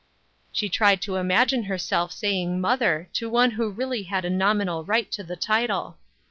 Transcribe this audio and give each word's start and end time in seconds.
She 0.51 0.67
tried 0.67 0.99
to 1.03 1.17
imagine 1.17 1.65
herself 1.65 2.11
saying 2.11 2.59
"mother" 2.59 3.07
to 3.13 3.29
one 3.29 3.51
who 3.51 3.69
really 3.69 4.01
had 4.01 4.25
a 4.25 4.31
nominal 4.31 4.83
right 4.83 5.11
to 5.11 5.23
the 5.23 5.35
title. 5.35 5.99